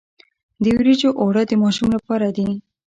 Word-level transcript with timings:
د 0.63 0.63
وریجو 0.77 1.09
اوړه 1.21 1.43
د 1.47 1.51
ماشوم 1.63 1.87
لپاره 1.97 2.27
دي. 2.37 2.49